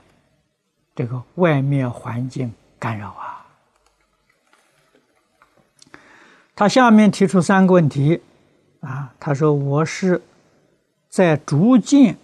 [0.95, 3.47] 这个外面环境干扰啊。
[6.55, 8.21] 他下面提出三个问题，
[8.81, 10.23] 啊，他说我是
[11.09, 12.19] 在逐渐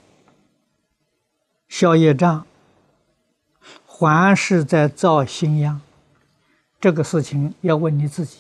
[1.69, 2.47] 消业障，
[3.99, 5.81] 还是在造新殃？
[6.79, 8.37] 这个事情要问你自己，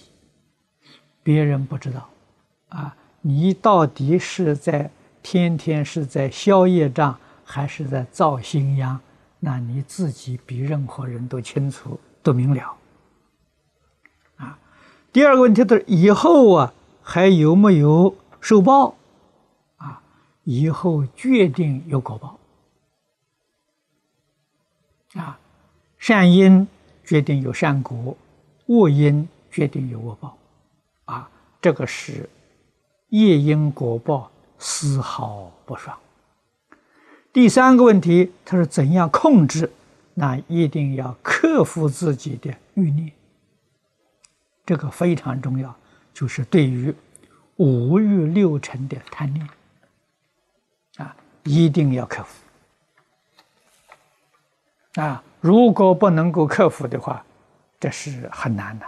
[1.22, 2.10] 别人不知道，
[2.68, 4.90] 啊，你到底是在
[5.22, 9.00] 天天是在消业障，还是在造新殃？
[9.40, 12.76] 那你自己比任何人都清楚、都明了。
[14.36, 14.58] 啊，
[15.10, 18.94] 第二个问题是以后啊还有没有受报？
[19.78, 20.02] 啊，
[20.44, 22.38] 以后决定有果报。
[25.14, 25.38] 啊，
[26.06, 26.64] 善因
[27.04, 28.16] 决定有善果，
[28.66, 30.38] 恶因决定有恶报。
[31.06, 31.28] 啊，
[31.60, 32.30] 这个是
[33.08, 35.98] 业因果报丝毫不爽。
[37.32, 39.68] 第三个问题，他是怎样控制？
[40.14, 43.10] 那一定要克服自己的欲念，
[44.64, 45.74] 这个非常重要。
[46.14, 46.94] 就是对于
[47.56, 49.48] 五欲六尘的贪念，
[50.98, 52.44] 啊，一定要克服。
[55.00, 57.24] 啊，如果不能够克服的话，
[57.78, 58.86] 这是很难的。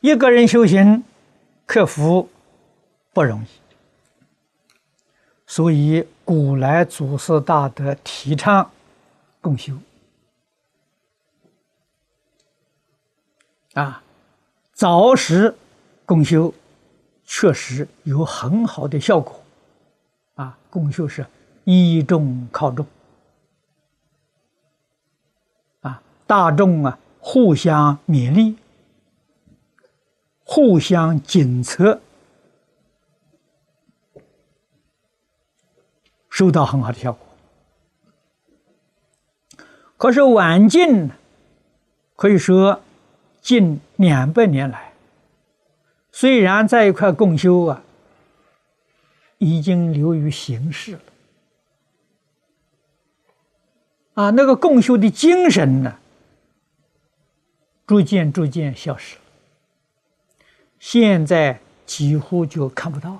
[0.00, 1.04] 一个人修行，
[1.66, 2.30] 克服
[3.12, 3.46] 不容易，
[5.46, 8.70] 所以古来祖师大德提倡
[9.42, 9.74] 共修。
[13.74, 14.02] 啊，
[14.80, 15.54] 早时
[16.06, 16.54] 共修
[17.26, 19.38] 确实有很好的效果。
[20.36, 21.26] 啊，共修是
[21.64, 22.86] 一众靠众，
[25.82, 28.56] 啊，大众啊互相勉励。
[30.44, 32.00] 互相检测，
[36.30, 37.26] 收到很好的效果。
[39.98, 41.10] 可是晚近，
[42.16, 42.80] 可以说
[43.40, 44.92] 近两百年来，
[46.12, 47.82] 虽然在一块共修啊，
[49.38, 51.00] 已经流于形式了。
[54.14, 55.98] 啊，那个共修的精神呢，
[57.86, 59.22] 逐渐逐渐消失了。
[60.78, 63.10] 现在几乎就看不到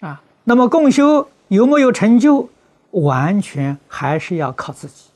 [0.00, 2.48] 了，啊，那么共修有没有成就，
[2.92, 5.10] 完全还是要靠自己，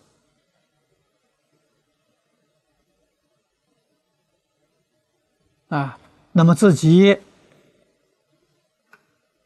[5.73, 5.99] 啊，
[6.33, 7.18] 那么自己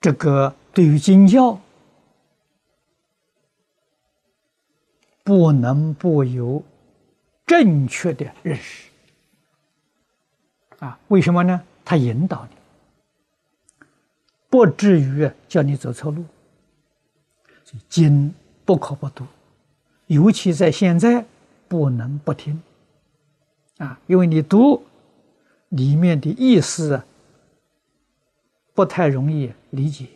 [0.01, 1.61] 这个对于经教
[5.23, 6.61] 不能不有
[7.47, 8.91] 正确的认识。
[10.81, 11.63] 啊，为什么呢？
[11.85, 13.87] 他引导你，
[14.51, 16.25] 不至于叫你走错路。
[17.89, 19.25] 经不可不读，
[20.09, 21.25] 尤其在现在
[21.69, 22.61] 不能不听。
[23.79, 24.83] 啊，因为你读
[25.77, 27.03] 里面的意思，
[28.75, 30.09] 不太容易理解。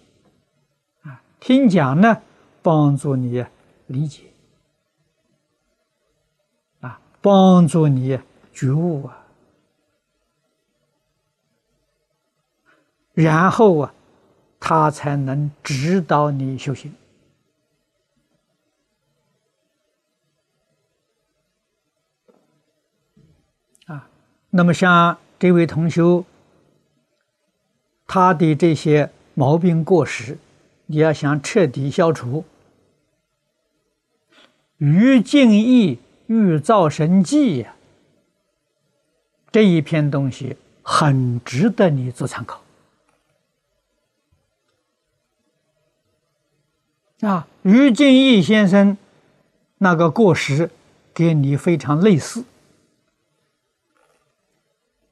[1.02, 2.22] 啊，听讲呢，
[2.62, 3.44] 帮助你
[3.86, 4.24] 理解。
[6.80, 8.18] 啊，帮助你
[8.52, 9.26] 觉悟啊。
[13.12, 13.94] 然后啊，
[14.58, 16.94] 他才能指导你修行
[23.86, 24.08] 啊。
[24.48, 26.26] 那么像这位同修，
[28.07, 30.36] 他的这些毛病过失，
[30.84, 32.45] 你要想彻底消除，
[34.76, 37.74] 于敬意欲造神迹呀，
[39.51, 42.61] 这一篇东西很值得你做参考。
[47.20, 48.99] 啊，于敬义先生
[49.78, 50.68] 那个过失，
[51.14, 52.45] 跟你非常类似。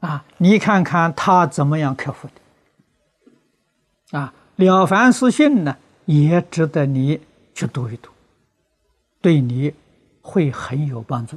[0.01, 4.18] 啊，你看看他怎么样克服的。
[4.18, 4.32] 啊，
[4.64, 5.76] 《了凡四训》呢，
[6.07, 7.20] 也值得你
[7.55, 8.11] 去读一读，
[9.20, 9.74] 对你
[10.22, 11.36] 会很有帮助。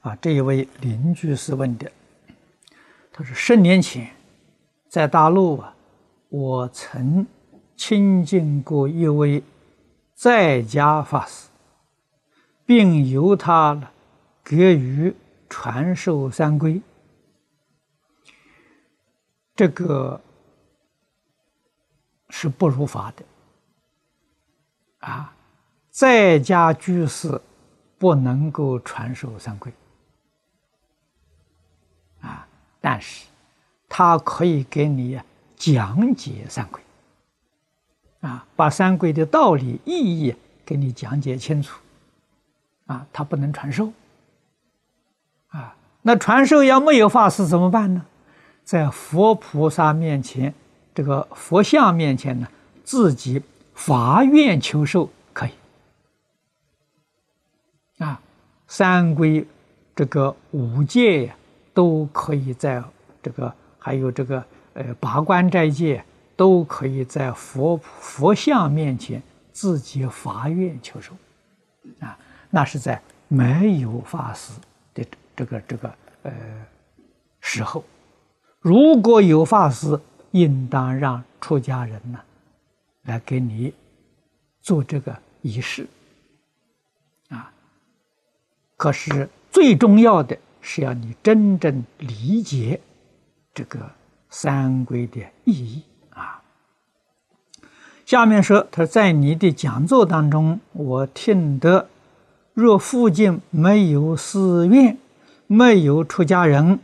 [0.00, 1.90] 啊，这一位邻居是问的，
[3.12, 4.10] 他说：十年前
[4.88, 5.72] 在大陆啊。
[6.28, 7.24] 我曾
[7.76, 9.42] 亲近过一位
[10.12, 11.48] 在家法师，
[12.66, 13.80] 并由他
[14.48, 15.12] 给予
[15.48, 16.80] 传授三规。
[19.56, 20.20] 这个
[22.28, 23.24] 是不如法的
[25.00, 25.34] 啊！
[25.90, 27.40] 在家居士
[27.98, 29.72] 不能够传授三规
[32.20, 32.46] 啊，
[32.80, 33.26] 但是
[33.88, 35.18] 他可以给你
[35.56, 36.82] 讲解三规，
[38.20, 40.36] 啊，把三规的道理意义
[40.66, 41.80] 给你讲解清楚，
[42.84, 43.90] 啊，他不能传授，
[46.06, 48.06] 那传授要没有法师怎么办呢？
[48.62, 50.54] 在佛菩萨面前，
[50.94, 52.46] 这个佛像面前呢，
[52.84, 53.42] 自己
[53.74, 55.50] 发愿求受可以，
[57.98, 58.20] 啊，
[58.68, 59.44] 三规
[59.96, 61.34] 这个五戒呀，
[61.74, 62.80] 都可以在
[63.20, 63.52] 这个。
[63.78, 64.44] 还有这个
[64.74, 66.04] 呃，八关斋戒
[66.34, 71.12] 都可以在佛佛像面前自己发愿求受，
[72.00, 72.18] 啊，
[72.50, 74.52] 那是在没有法师
[74.92, 75.04] 的
[75.36, 76.32] 这个这个呃
[77.40, 77.84] 时候，
[78.60, 80.00] 如果有法师，
[80.32, 82.18] 应当让出家人呢
[83.02, 83.72] 来给你
[84.60, 85.86] 做这个仪式，
[87.28, 87.52] 啊，
[88.76, 92.80] 可是最重要的是要你真正理解。
[93.54, 93.90] 这个
[94.28, 96.42] 三规的意义啊，
[98.04, 101.88] 下面说，他在你的讲座当中，我听得，
[102.52, 104.98] 若附近没有寺院，
[105.46, 106.78] 没有出家人，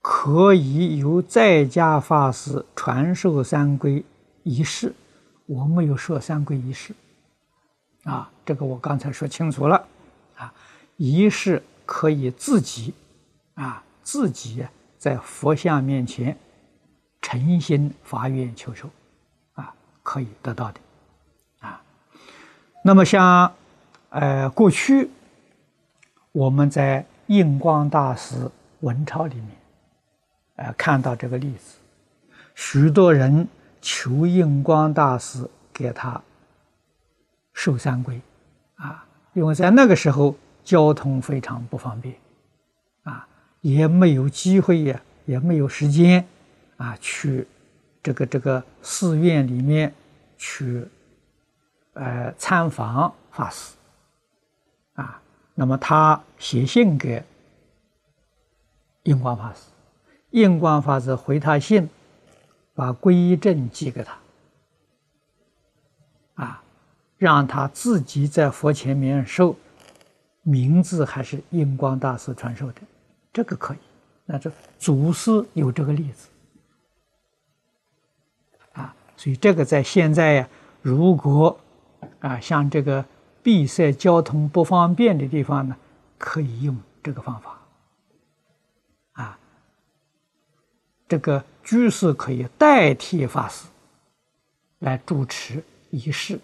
[0.00, 4.04] 可以由在家法师传授三规
[4.42, 4.94] 仪式。
[5.46, 6.94] 我没有说三规仪式，
[8.04, 9.84] 啊，这个我刚才说清楚了，
[10.36, 10.52] 啊，
[10.96, 12.94] 仪式可以自己，
[13.54, 14.64] 啊，自己。
[14.98, 16.36] 在佛像面前
[17.22, 18.86] 诚心发愿求受，
[19.54, 19.72] 啊，
[20.02, 20.80] 可以得到的，
[21.60, 21.82] 啊。
[22.84, 23.50] 那么像，
[24.10, 25.08] 呃，过去
[26.32, 28.34] 我们在印光大师
[28.80, 29.46] 文钞里面，
[30.56, 31.76] 呃，看到这个例子，
[32.56, 33.46] 许多人
[33.80, 36.20] 求印光大师给他
[37.52, 38.20] 受三规，
[38.74, 42.12] 啊，因为在那个时候交通非常不方便。
[43.04, 43.26] 啊
[43.60, 46.26] 也没有机会呀，也没有时间，
[46.78, 47.46] 啊，去
[48.02, 49.94] 这个这个寺院里面
[50.36, 50.84] 去，
[51.92, 53.76] 呃，参访法师，
[55.60, 57.22] 那么他写信给
[59.02, 59.60] 印光法师，
[60.30, 61.86] 印光法师回他信，
[62.72, 64.18] 把皈依证寄给他，
[66.42, 66.62] 啊，
[67.18, 69.54] 让他自己在佛前面受，
[70.40, 72.80] 名字还是印光大师传授的。
[73.30, 73.78] 这个可以，
[74.24, 76.28] 那这祖师有这个例子
[78.72, 80.48] 啊，所以这个在现在呀，
[80.80, 81.60] 如果
[82.20, 83.04] 啊像这个
[83.42, 85.76] 闭塞交通不方便的地方呢，
[86.18, 87.58] 可以用这个方法
[89.12, 89.38] 啊，
[91.08, 93.66] 这个居士可以代替法师
[94.80, 96.38] 来主持仪式，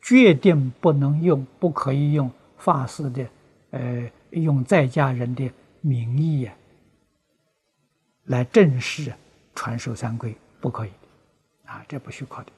[0.00, 3.26] 决定不能用，不可以用法师的，
[3.70, 5.50] 呃，用在家人的。
[5.80, 6.52] 名义呀，
[8.24, 9.14] 来正式
[9.54, 10.90] 传授三规不可以，
[11.64, 12.50] 啊，这不许可的。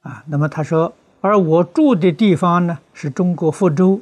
[0.00, 4.00] 啊，那么他说，而我住的地方呢，是中国福州，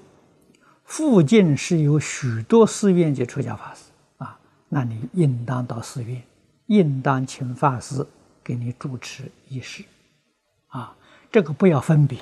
[0.85, 3.85] 附近是有许多寺院及出家法师
[4.19, 4.39] 啊，
[4.69, 6.23] 那你应当到寺院，
[6.67, 8.07] 应当请法师
[8.43, 9.85] 给你主持仪式，
[10.69, 10.95] 啊。
[11.31, 12.19] 这个不要分别，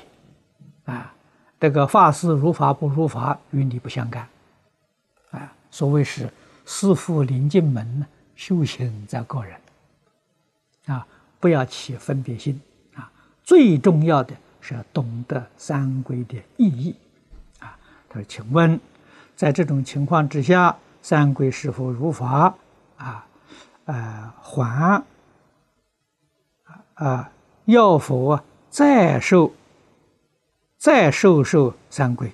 [0.83, 1.13] 啊，
[1.57, 4.27] 这个法师如法不如法与你不相干，
[5.31, 6.29] 啊，所谓是
[6.65, 8.05] 师傅领进门，
[8.35, 9.57] 修行在个人，
[10.87, 11.07] 啊，
[11.39, 12.59] 不要起分别心，
[13.47, 16.93] 最重要的是要懂得三规的意义，
[17.59, 17.79] 啊，
[18.09, 18.77] 他说，请问，
[19.37, 22.53] 在这种情况之下，三规是否如法？
[22.97, 23.25] 啊，
[23.85, 25.01] 呃，还，
[26.95, 27.31] 啊，
[27.63, 28.43] 要否啊？
[28.69, 29.53] 再受，
[30.77, 32.29] 再受受三规，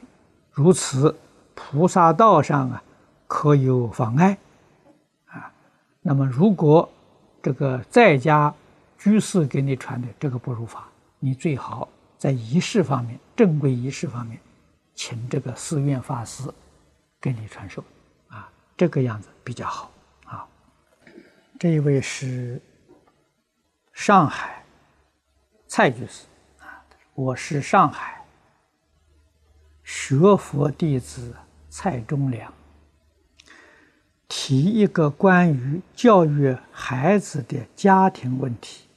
[0.51, 1.15] 如此
[1.53, 2.83] 菩萨道上啊，
[3.27, 4.35] 可有妨碍？
[5.27, 5.53] 啊，
[6.01, 6.89] 那么如果
[7.39, 8.51] 这个在家
[8.97, 10.87] 居士给你传的这个不如法，
[11.25, 14.37] 你最好在仪式方面，正规仪式方面，
[14.93, 16.43] 请这个寺院法师
[17.21, 17.81] 给你传授，
[18.27, 19.89] 啊，这个样子比较好
[20.25, 20.45] 啊。
[21.57, 22.61] 这一位是
[23.93, 24.61] 上海。
[25.65, 26.25] 蔡居士
[26.59, 28.21] 啊，我是上海
[29.83, 31.33] 学佛弟子
[31.69, 32.53] 蔡忠良，
[34.27, 38.87] 提一个关于教育孩子的家庭问题，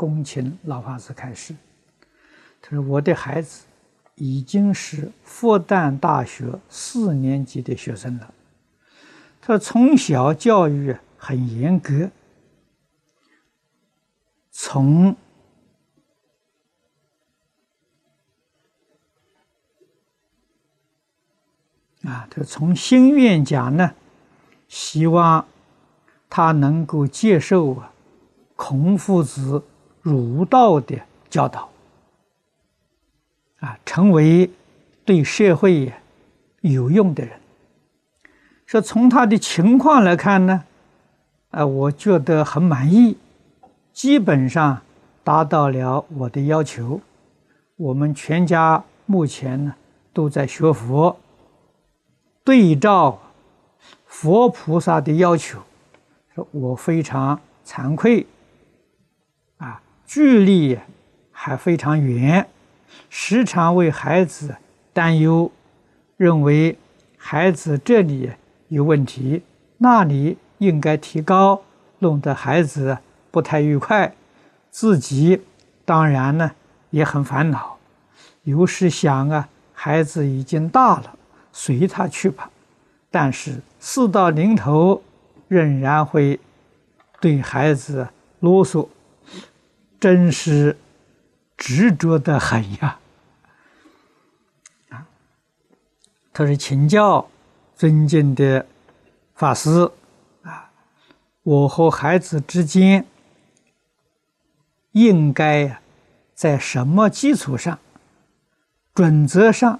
[0.00, 1.54] 恭请老法师开示。
[2.62, 3.66] 他说：“我的孩子
[4.14, 8.32] 已经是复旦大学四年级的学生了，
[9.42, 12.10] 他从小教育很严格，
[14.50, 15.14] 从。”
[22.04, 23.92] 啊，他从心愿讲呢，
[24.66, 25.46] 希望
[26.30, 27.92] 他能够接受啊
[28.56, 29.62] 孔夫子
[30.10, 30.98] 儒道的
[31.28, 31.68] 教导，
[33.60, 34.50] 啊，成为
[35.04, 35.92] 对社会
[36.62, 37.38] 有用的人。
[38.66, 40.64] 说从他的情况来看呢，
[41.50, 43.16] 啊，我觉得很满意，
[43.92, 44.80] 基本上
[45.24, 47.00] 达到了我的要求。
[47.76, 49.74] 我们全家目前呢
[50.12, 51.16] 都在学佛，
[52.44, 53.18] 对照
[54.06, 55.58] 佛菩萨的要求，
[56.34, 58.26] 说我非常惭愧，
[60.12, 60.76] 距离
[61.30, 62.48] 还非常远，
[63.08, 64.56] 时常为孩子
[64.92, 65.52] 担忧，
[66.16, 66.76] 认为
[67.16, 68.32] 孩子这里
[68.66, 69.44] 有问题，
[69.78, 71.62] 那里应该提高，
[72.00, 72.98] 弄得孩子
[73.30, 74.12] 不太愉快，
[74.68, 75.42] 自己
[75.84, 76.50] 当然呢。
[76.90, 77.78] 也很烦恼，
[78.42, 81.16] 有时想啊，孩子已经大了，
[81.52, 82.50] 随他去吧。
[83.12, 85.00] 但是事到临头，
[85.46, 86.40] 仍然会
[87.20, 88.08] 对孩子
[88.40, 88.88] 啰嗦，
[90.00, 90.76] 真是
[91.56, 92.98] 执着的很呀！
[94.88, 95.06] 啊，
[96.32, 97.28] 他是请教
[97.76, 98.66] 尊敬的
[99.34, 99.90] 法师
[100.42, 100.70] 啊，
[101.42, 103.06] 我和孩子之间
[104.92, 105.78] 应该。
[106.32, 107.78] 在什么基础上、
[108.94, 109.78] 准则上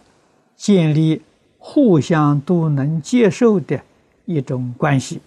[0.54, 1.22] 建立
[1.56, 3.82] 互相都能接受的
[4.26, 5.22] 一种关系？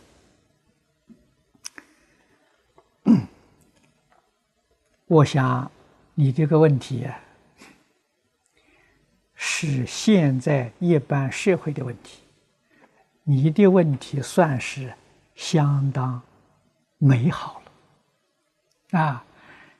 [5.13, 5.71] 我想
[6.15, 7.19] 你这个问题啊
[9.35, 12.23] 是现在一般社会的问题，
[13.23, 14.91] 你的问题算是
[15.35, 16.19] 相当
[16.97, 17.61] 美好
[18.91, 19.23] 了啊。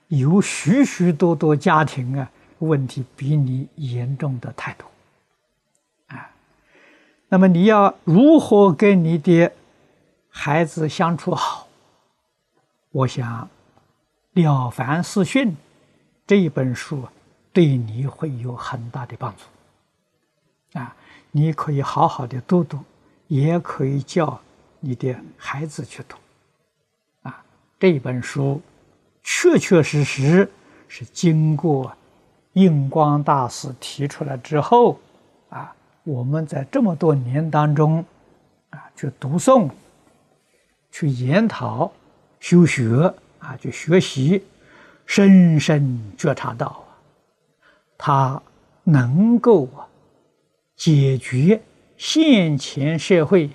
[0.10, 2.30] 有许许多多家庭啊，
[2.60, 4.86] 问题比你严重的太多，
[6.08, 6.30] 啊，
[7.30, 9.52] 那么你要如何跟你的
[10.30, 11.68] 孩子相处好？
[12.92, 13.46] 我想，
[14.34, 15.52] 《了凡四训》
[16.26, 17.08] 这一本书
[17.52, 20.96] 对你会有很大的帮助，啊，
[21.32, 22.80] 你可以好好的读读，
[23.28, 24.40] 也可以叫
[24.80, 26.18] 你的孩子去读，
[27.22, 27.44] 啊，
[27.80, 28.62] 这本书。
[29.26, 30.52] 确确实实
[30.90, 31.90] 是经过
[32.54, 35.00] 印光大师提出来之后，
[35.48, 35.74] 啊，
[36.04, 38.04] 我们在这么多年当中，
[38.72, 39.70] 啊，去读诵、
[40.92, 41.90] 去研讨、
[42.42, 43.14] 修学
[43.44, 44.44] 啊，去学习，
[45.06, 46.88] 深深觉察到啊，
[47.98, 48.44] 它
[48.84, 49.88] 能够啊
[50.76, 51.62] 解决
[51.98, 53.50] 现前社会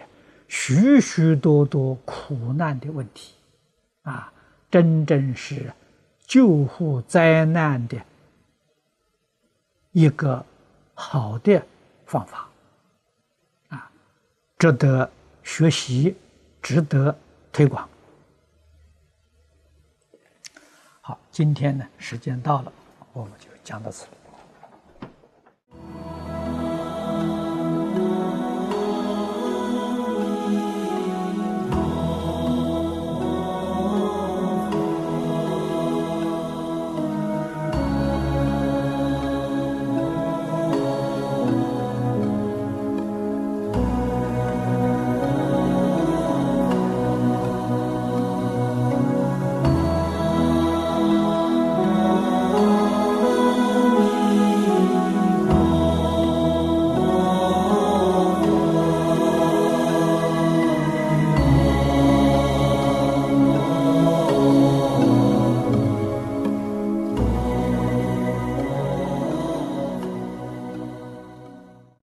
[0.46, 3.34] 许许多多苦难的问题，
[4.02, 4.32] 啊。
[4.70, 5.72] 真正是
[6.26, 7.96] 救护灾难的
[9.92, 10.44] 一个
[10.92, 11.62] 好的
[12.04, 12.46] 方法
[13.70, 13.90] 啊，
[14.58, 15.10] 值得
[15.42, 16.14] 学习，
[16.60, 17.18] 值得
[17.50, 17.88] 推广。
[21.00, 22.72] 好，今天呢，时间到了，
[23.12, 24.08] 我们就讲到此。